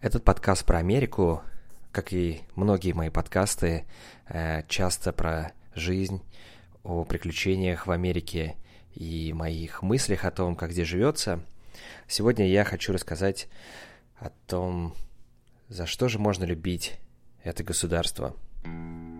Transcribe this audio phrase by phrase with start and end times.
[0.00, 1.42] Этот подкаст про Америку,
[1.90, 3.84] как и многие мои подкасты,
[4.28, 6.22] э, часто про жизнь,
[6.84, 8.54] о приключениях в Америке
[8.94, 11.40] и моих мыслях о том, как здесь живется.
[12.06, 13.48] Сегодня я хочу рассказать
[14.20, 14.94] о том,
[15.68, 16.96] за что же можно любить
[17.42, 18.36] это государство–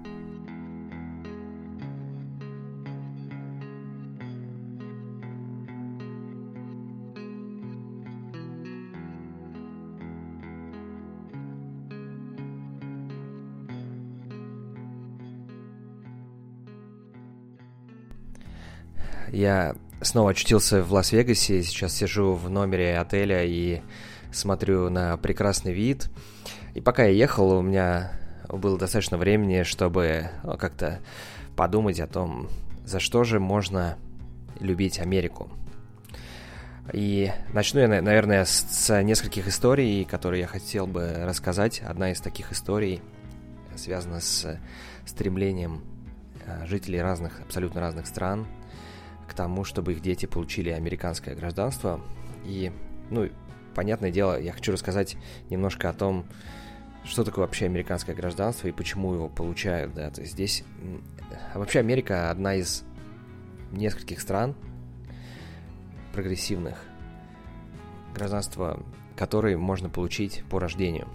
[19.32, 23.82] Я снова очутился в Лас-Вегасе, сейчас сижу в номере отеля и
[24.32, 26.08] смотрю на прекрасный вид.
[26.74, 28.12] И пока я ехал, у меня
[28.48, 31.00] было достаточно времени, чтобы ну, как-то
[31.56, 32.48] подумать о том,
[32.84, 33.98] за что же можно
[34.60, 35.50] любить Америку.
[36.92, 41.82] И начну я, наверное, с нескольких историй, которые я хотел бы рассказать.
[41.86, 43.02] Одна из таких историй
[43.76, 44.58] связана с
[45.04, 45.82] стремлением
[46.46, 48.46] э, жителей разных, абсолютно разных стран–
[49.28, 52.00] к тому, чтобы их дети получили американское гражданство.
[52.44, 52.72] И,
[53.10, 53.28] ну,
[53.74, 55.16] понятное дело, я хочу рассказать
[55.50, 56.26] немножко о том,
[57.04, 60.64] что такое вообще американское гражданство и почему его получают, да, то есть здесь...
[61.52, 62.84] А вообще Америка одна из
[63.70, 64.54] нескольких стран
[66.12, 66.82] прогрессивных,
[68.14, 68.82] гражданство
[69.16, 71.08] которой можно получить по рождению.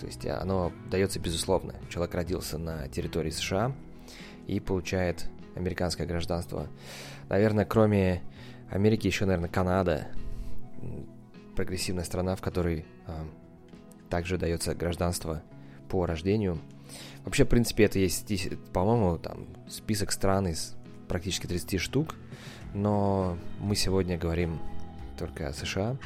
[0.00, 1.74] То есть оно дается безусловно.
[1.88, 3.72] Человек родился на территории США
[4.46, 6.68] и получает американское гражданство.
[7.28, 8.22] Наверное, кроме
[8.70, 10.08] Америки еще, наверное, Канада,
[11.56, 13.12] прогрессивная страна, в которой э,
[14.08, 15.42] также дается гражданство
[15.88, 16.58] по рождению.
[17.24, 18.26] Вообще, в принципе, это есть,
[18.72, 20.74] по-моему, там список стран из
[21.08, 22.14] практически 30 штук,
[22.74, 24.58] но мы сегодня говорим
[25.18, 25.96] только о США.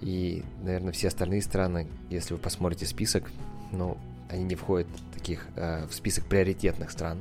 [0.00, 3.30] И, наверное, все остальные страны, если вы посмотрите список,
[3.72, 3.96] ну,
[4.28, 7.20] они не входят таких э, в список приоритетных стран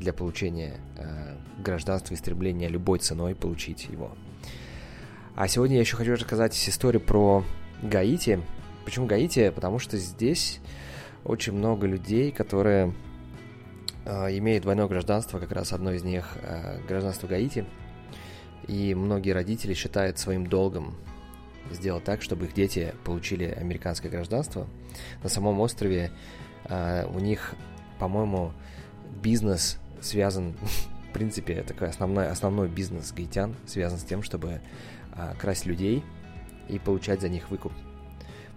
[0.00, 4.16] для получения э, гражданства стремления любой ценой получить его.
[5.36, 7.44] А сегодня я еще хочу рассказать историю про
[7.82, 8.42] Гаити.
[8.84, 9.50] Почему Гаити?
[9.50, 10.60] Потому что здесь
[11.24, 12.94] очень много людей, которые
[14.04, 17.66] э, имеют двойное гражданство, как раз одно из них э, гражданство Гаити.
[18.66, 20.96] И многие родители считают своим долгом
[21.70, 24.66] сделать так, чтобы их дети получили американское гражданство.
[25.22, 26.10] На самом острове
[26.64, 27.54] э, у них,
[27.98, 28.52] по-моему,
[29.22, 30.54] бизнес связан,
[31.10, 34.60] в принципе, такой основной, основной бизнес гаитян связан с тем, чтобы
[35.12, 36.04] а, красть людей
[36.68, 37.72] и получать за них выкуп.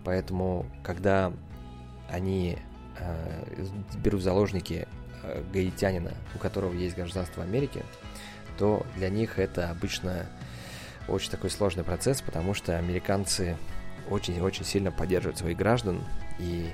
[0.04, 1.34] Поэтому, когда
[2.09, 2.58] они
[3.00, 3.46] а,
[4.04, 4.88] берут в заложники
[5.24, 7.84] а, гаитянина, у которого есть гражданство Америки,
[8.58, 10.28] то для них это обычно
[11.08, 13.58] очень такой сложный процесс, потому что американцы
[14.10, 16.02] очень-очень сильно поддерживают своих граждан,
[16.40, 16.72] и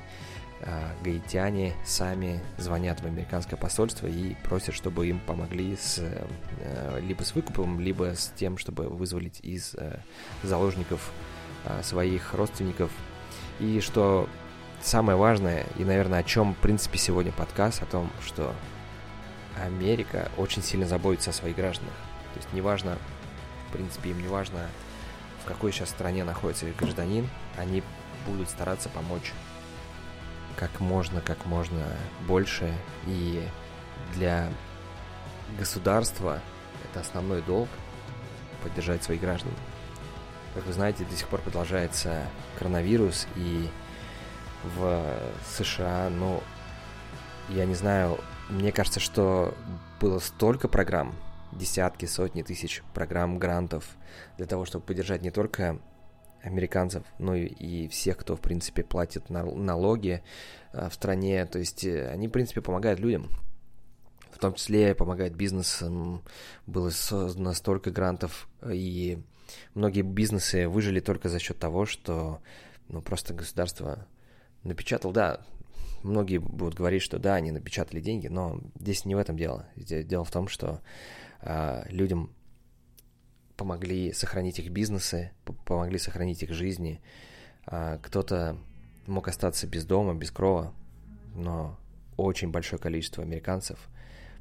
[1.03, 7.33] гаитяне сами звонят в американское посольство и просят, чтобы им помогли с, э, либо с
[7.33, 9.99] выкупом, либо с тем, чтобы вызволить из э,
[10.43, 11.11] заложников
[11.65, 12.91] а, своих родственников.
[13.59, 14.29] И что
[14.81, 18.53] самое важное, и, наверное, о чем, в принципе, сегодня подкаст, о том, что
[19.61, 21.93] Америка очень сильно заботится о своих гражданах.
[22.33, 22.97] То есть неважно,
[23.67, 24.59] в принципе, им не важно,
[25.43, 27.83] в какой сейчас стране находится их гражданин, они
[28.25, 29.33] будут стараться помочь
[30.59, 31.85] как можно, как можно
[32.27, 32.73] больше.
[33.07, 33.47] И
[34.15, 34.49] для
[35.57, 36.41] государства
[36.83, 37.69] это основной долг
[38.61, 39.51] поддержать своих граждан.
[40.53, 42.23] Как вы знаете, до сих пор продолжается
[42.57, 43.69] коронавирус, и
[44.75, 45.17] в
[45.55, 46.43] США, ну,
[47.47, 49.55] я не знаю, мне кажется, что
[50.01, 51.15] было столько программ,
[51.53, 53.85] десятки, сотни тысяч программ, грантов
[54.35, 55.79] для того, чтобы поддержать не только
[56.41, 60.23] американцев, ну и, всех, кто, в принципе, платит налоги
[60.73, 61.45] э, в стране.
[61.45, 63.29] То есть э, они, в принципе, помогают людям.
[64.31, 66.23] В том числе помогают бизнесам.
[66.65, 69.21] Было создано столько грантов, и
[69.73, 72.39] многие бизнесы выжили только за счет того, что
[72.87, 74.07] ну, просто государство
[74.63, 75.13] напечатало.
[75.13, 75.41] Да,
[76.03, 79.67] многие будут говорить, что да, они напечатали деньги, но здесь не в этом дело.
[79.75, 80.81] Дело в том, что
[81.41, 82.33] э, людям
[83.59, 85.31] помогли сохранить их бизнесы,
[85.65, 87.01] помогли сохранить их жизни.
[87.65, 88.55] А, кто-то
[89.05, 90.73] мог остаться без дома, без крова,
[91.35, 91.77] но
[92.15, 93.77] очень большое количество американцев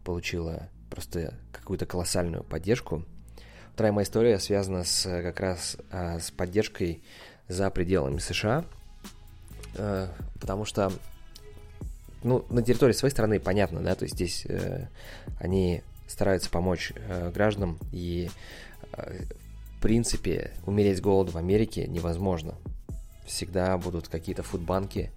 [0.05, 3.05] получило просто какую-то колоссальную поддержку.
[3.73, 7.03] Вторая моя история связана с, как раз а, с поддержкой
[7.49, 8.65] за пределами США,
[9.75, 10.93] а, потому что
[12.23, 14.87] ну, на территории своей страны понятно, да, то есть здесь э,
[15.39, 18.29] они стараются помочь э, гражданам и
[19.77, 22.55] в принципе, умереть с голоду в Америке невозможно.
[23.25, 25.13] всегда будут какие-то фудбанки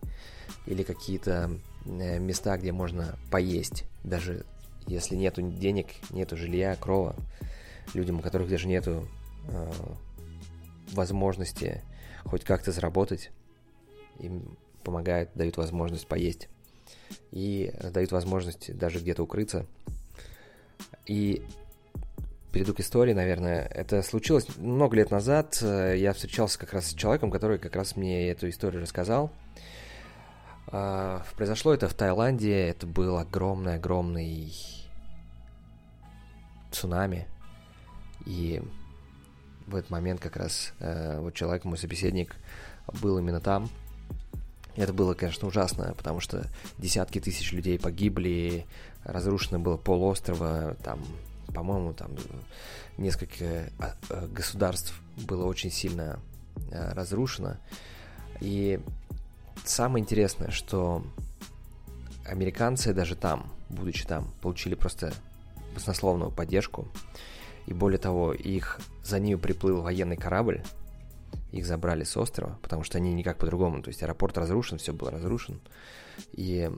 [0.65, 4.45] или какие-то э, места, где можно поесть, даже
[4.87, 7.15] если нету денег, нету жилья, крова,
[7.93, 9.07] людям, у которых даже нету
[9.47, 9.71] э,
[10.93, 11.81] возможности
[12.25, 13.31] хоть как-то заработать,
[14.19, 16.49] им помогают, дают возможность поесть
[17.31, 19.65] и дают возможность даже где-то укрыться.
[21.05, 21.43] И
[22.51, 23.65] перейду к истории, наверное.
[23.65, 25.61] Это случилось много лет назад.
[25.61, 29.31] Я встречался как раз с человеком, который как раз мне эту историю рассказал.
[30.67, 32.69] А, произошло это в Таиланде.
[32.69, 34.53] Это был огромный-огромный
[36.71, 37.27] цунами.
[38.25, 38.61] И
[39.67, 42.35] в этот момент как раз э, вот человек, мой собеседник,
[43.01, 43.69] был именно там.
[44.75, 46.47] Это было, конечно, ужасно, потому что
[46.77, 48.65] десятки тысяч людей погибли,
[49.03, 50.99] разрушено было полуострова, там,
[51.53, 52.11] по-моему, там
[52.97, 56.19] несколько а, а, государств было очень сильно
[56.71, 57.57] э, разрушено.
[58.39, 58.79] И
[59.63, 61.03] самое интересное, что
[62.25, 65.13] американцы даже там, будучи там, получили просто
[65.73, 66.87] баснословную поддержку.
[67.67, 70.63] И более того, их за ними приплыл военный корабль,
[71.51, 75.11] их забрали с острова, потому что они никак по-другому, то есть аэропорт разрушен, все было
[75.11, 75.59] разрушено,
[76.33, 76.71] и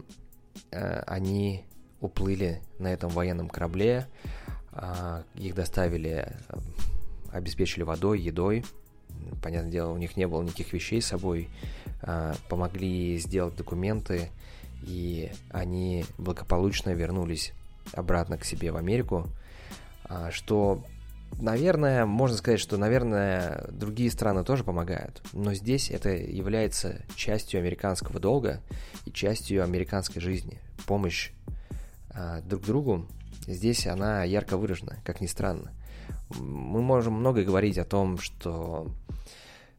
[0.72, 1.66] э, они
[2.02, 4.43] уплыли на этом военном корабле, э,
[5.36, 6.58] их доставили, э,
[7.32, 8.66] обеспечили водой, едой,
[9.42, 11.50] понятное дело, у них не было никаких вещей с собой,
[12.02, 14.30] э, помогли сделать документы,
[14.82, 17.54] и они благополучно вернулись
[17.94, 19.28] обратно к себе в Америку,
[20.10, 20.84] э, что
[21.42, 28.20] Наверное, можно сказать, что, наверное, другие страны тоже помогают, но здесь это является частью американского
[28.20, 28.62] долга
[29.06, 30.60] и частью американской жизни.
[30.86, 31.32] Помощь
[32.46, 33.08] друг другу
[33.48, 35.72] здесь она ярко выражена, как ни странно.
[36.30, 38.92] Мы можем много говорить о том, что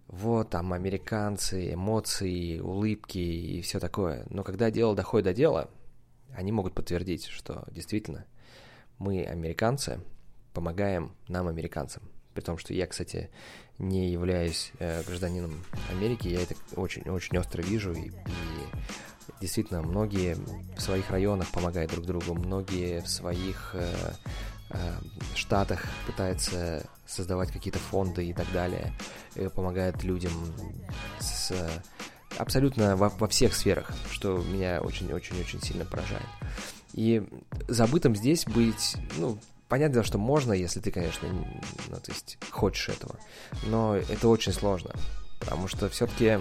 [0.08, 5.70] вот там американцы, эмоции, улыбки и все такое, но когда дело доходит до дела,
[6.34, 8.24] они могут подтвердить, что действительно
[8.98, 10.00] мы американцы–
[10.54, 12.02] помогаем нам, американцам.
[12.32, 13.28] При том, что я, кстати,
[13.78, 18.53] не являюсь э, гражданином Америки, я это очень-очень остро вижу, и, и
[19.44, 20.38] действительно, многие
[20.74, 23.94] в своих районах помогают друг другу, многие в своих э,
[24.70, 24.92] э,
[25.34, 28.94] штатах пытаются создавать какие-то фонды и так далее,
[29.36, 30.32] и помогают людям
[31.20, 31.52] с
[32.38, 36.26] абсолютно во, во всех сферах, что меня очень-очень-очень сильно поражает.
[36.94, 37.22] И
[37.68, 39.38] забытым здесь быть, ну,
[39.68, 43.16] понятно, что можно, если ты, конечно, ну, то есть хочешь этого,
[43.66, 44.94] но это очень сложно,
[45.38, 46.38] потому что все-таки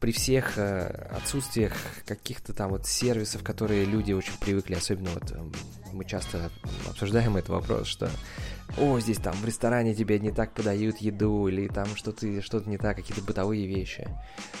[0.00, 1.72] при всех э, отсутствиях
[2.06, 5.42] каких-то там вот сервисов, которые люди очень привыкли, особенно вот э,
[5.92, 6.50] мы часто
[6.88, 8.10] обсуждаем этот вопрос, что
[8.76, 12.78] о, здесь там в ресторане тебе не так подают еду, или там что-то что не
[12.78, 14.08] так, какие-то бытовые вещи.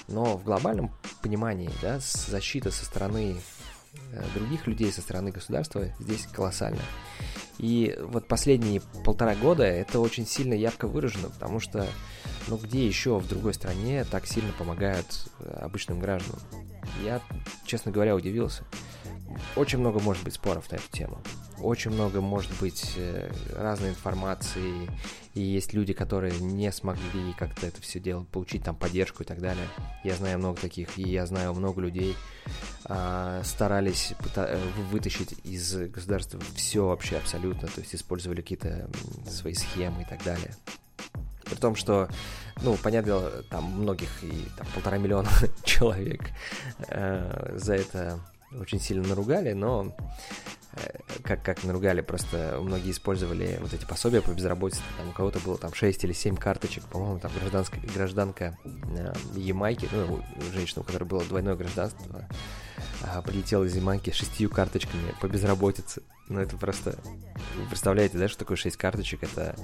[0.08, 0.92] Но в глобальном
[1.22, 3.36] понимании, да, защита со стороны
[4.12, 6.84] э, других людей, со стороны государства здесь колоссальная.
[7.58, 11.86] И вот последние полтора года это очень сильно ярко выражено, потому что,
[12.48, 15.06] ну где еще в другой стране так сильно помогают
[15.40, 16.40] э, обычным гражданам?
[17.04, 17.20] Я,
[17.64, 18.64] честно говоря, удивился.
[19.56, 21.20] Очень много может быть споров на эту тему.
[21.60, 24.88] Очень много может быть э, разной информации.
[25.34, 29.40] И есть люди, которые не смогли как-то это все дело получить там поддержку и так
[29.40, 29.66] далее.
[30.04, 32.16] Я знаю много таких, и я знаю много людей,
[32.84, 38.88] а, старались э, вытащить из государства все вообще абсолютно, то есть использовали какие-то
[39.28, 40.54] свои схемы и так далее.
[41.58, 42.08] При том, что,
[42.62, 45.28] ну, понятное дело, там многих и там, полтора миллиона
[45.64, 46.20] человек
[46.86, 48.20] э, за это
[48.56, 49.92] очень сильно наругали, но
[50.74, 55.40] э, как, как наругали, просто многие использовали вот эти пособия по безработице, там у кого-то
[55.40, 60.22] было там 6 или 7 карточек, по-моему, там гражданская, гражданка э, Ямайки, ну,
[60.52, 62.24] женщина, у которой было двойное гражданство,
[63.02, 66.02] э, полетела из Ямайки с шестью карточками по безработице.
[66.28, 66.98] Ну, это просто...
[67.56, 69.22] Вы представляете, да, что такое 6 карточек?
[69.22, 69.56] Это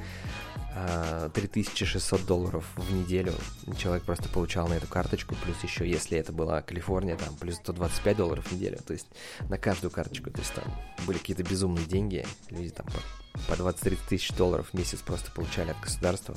[1.35, 3.33] 3600 а, долларов в неделю.
[3.79, 8.17] Человек просто получал на эту карточку, плюс еще, если это была Калифорния, там, плюс 125
[8.17, 9.07] долларов в неделю, то есть
[9.49, 10.65] на каждую карточку, то есть там
[11.07, 15.71] были какие-то безумные деньги, люди там по, по 20-30 тысяч долларов в месяц просто получали
[15.71, 16.37] от государства,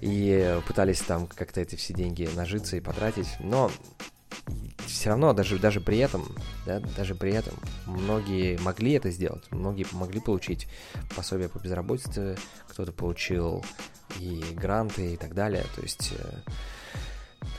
[0.00, 3.72] и пытались там как-то эти все деньги нажиться и потратить, но
[4.86, 6.34] все равно даже, даже при этом,
[6.66, 7.54] да, даже при этом
[7.86, 10.66] многие могли это сделать, многие могли получить
[11.14, 12.36] пособие по безработице,
[12.68, 13.64] кто-то получил
[14.18, 15.64] и гранты и так далее.
[15.76, 16.38] То есть, э,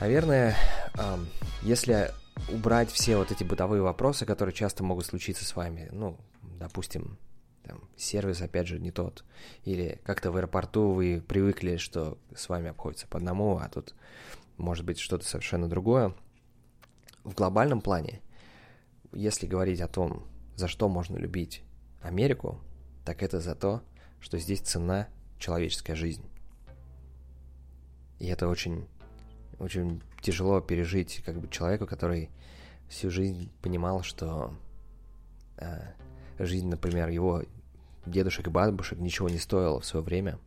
[0.00, 0.56] наверное,
[1.62, 2.10] если
[2.52, 6.18] убрать все вот эти бытовые вопросы, которые часто могут случиться с вами, ну,
[6.58, 7.18] допустим,
[7.62, 9.24] там, сервис, опять же, не тот,
[9.64, 13.94] или как-то в аэропорту вы привыкли, что с вами обходится по одному, а тут
[14.56, 16.14] может быть что-то совершенно другое.
[17.24, 18.22] В глобальном плане,
[19.12, 21.62] если говорить о том, за что можно любить
[22.02, 22.60] Америку,
[23.04, 23.82] так это за то,
[24.20, 25.08] что здесь цена
[25.38, 26.24] человеческая жизнь.
[28.18, 28.86] И это очень,
[29.58, 32.30] очень тяжело пережить как бы человеку, который
[32.88, 34.54] всю жизнь понимал, что
[35.56, 35.92] э,
[36.38, 37.42] жизнь, например, его
[38.04, 40.38] дедушек и бабушек ничего не стоила в свое время.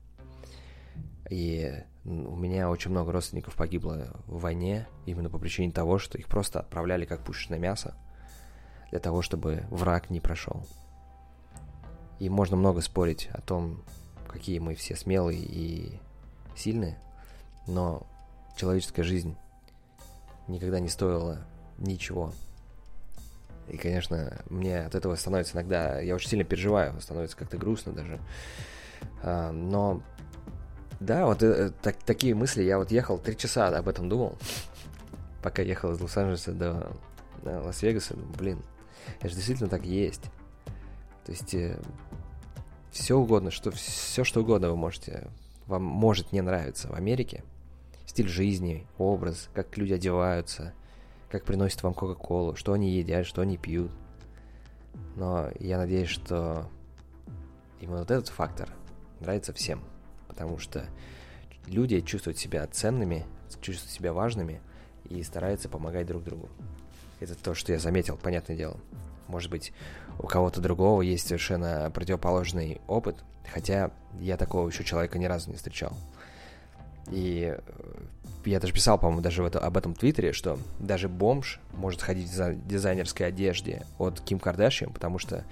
[1.29, 6.27] И у меня очень много родственников погибло в войне именно по причине того, что их
[6.27, 7.95] просто отправляли как пушечное мясо
[8.91, 10.65] для того, чтобы враг не прошел.
[12.19, 13.83] И можно много спорить о том,
[14.27, 15.99] какие мы все смелые и
[16.55, 16.99] сильные,
[17.67, 18.05] но
[18.57, 19.35] человеческая жизнь
[20.47, 21.45] никогда не стоила
[21.77, 22.33] ничего.
[23.67, 25.99] И, конечно, мне от этого становится иногда...
[26.01, 28.19] Я очень сильно переживаю, становится как-то грустно даже.
[29.21, 30.03] А, но
[31.03, 32.63] да, вот э, так, такие мысли.
[32.63, 34.37] Я вот ехал, три часа об этом думал,
[35.41, 36.91] пока ехал из Лос-Анджелеса до,
[37.43, 38.15] до Лас-Вегаса.
[38.37, 38.61] Блин,
[39.19, 40.23] это же действительно так есть.
[41.25, 41.79] То есть э,
[42.91, 45.27] все угодно, что все что угодно вы можете,
[45.67, 47.43] вам может не нравиться в Америке.
[48.05, 50.73] Стиль жизни, образ, как люди одеваются,
[51.29, 53.91] как приносят вам Кока-Колу, что они едят, что они пьют.
[55.15, 56.69] Но я надеюсь, что
[57.79, 58.69] именно вот этот фактор
[59.19, 59.81] нравится всем,
[60.27, 60.85] потому что
[61.67, 63.25] люди чувствуют себя ценными,
[63.61, 64.61] чувствуют себя важными
[65.09, 66.49] и стараются помогать друг другу.
[67.19, 68.77] Это то, что я заметил, понятное дело.
[69.27, 69.71] Может быть,
[70.19, 75.55] у кого-то другого есть совершенно противоположный опыт, хотя я такого еще человека ни разу не
[75.55, 75.97] встречал.
[77.11, 77.59] И э,
[78.45, 82.29] я даже писал, по-моему, даже это, об этом в Твиттере, что даже бомж может ходить
[82.29, 85.43] в дизайнерской одежде от Ким Кардашьян, потому что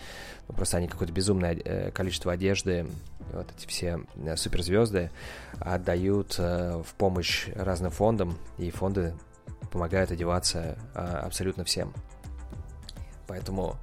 [0.47, 2.87] ну, просто они какое-то безумное э, количество одежды,
[3.33, 5.11] вот эти все э, суперзвезды,
[5.59, 9.13] отдают в помощь разным фондам, и фонды
[9.71, 11.93] помогают одеваться абсолютно всем.
[13.27, 13.77] Поэтому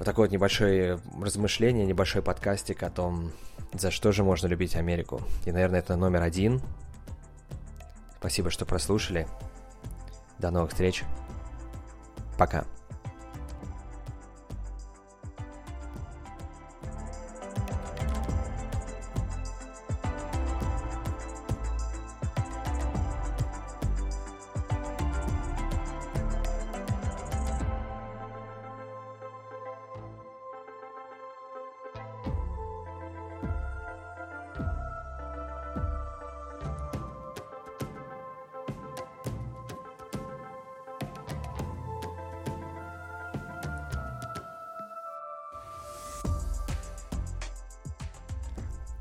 [0.00, 3.32] вот такое вот небольшое размышление, небольшой подкастик о том,
[3.72, 5.20] за что же можно любить Америку.
[5.44, 6.60] И, наверное, это номер один.
[8.18, 9.26] Спасибо, что прослушали.
[10.38, 11.04] До новых встреч.
[12.38, 12.64] Пока.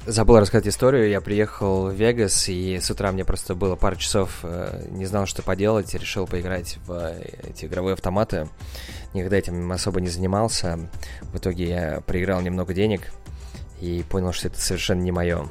[0.10, 1.08] Забыл рассказать историю.
[1.08, 5.28] Я приехал в Вегас, и с утра мне просто было пару часов, э, не знал,
[5.28, 8.50] что поделать, решил поиграть в э, эти игровые автоматы.
[9.14, 10.90] Никогда этим особо не занимался.
[11.32, 13.12] В итоге я проиграл немного денег
[13.82, 15.48] и понял, что это совершенно не мое.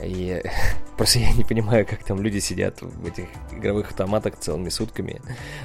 [0.00, 0.40] И
[0.96, 5.20] просто я не понимаю, как там люди сидят в этих игровых автоматах целыми сутками,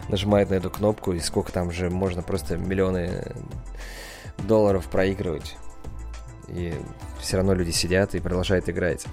[0.10, 3.32] нажимают на эту кнопку, и сколько там же можно просто миллионы
[4.40, 5.56] долларов проигрывать
[6.48, 6.74] и
[7.20, 9.06] все равно люди сидят и продолжают играть.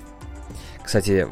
[0.83, 1.27] Кстати,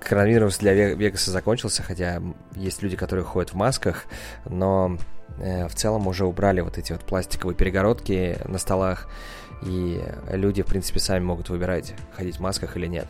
[0.00, 2.20] коронавирус для Вегаса закончился, хотя
[2.56, 4.06] есть люди, которые ходят в масках,
[4.48, 4.96] но
[5.38, 9.08] э, в целом уже убрали вот эти вот пластиковые перегородки на столах,
[9.62, 10.02] и
[10.32, 13.06] люди, в принципе, сами могут выбирать, ходить в масках или нет.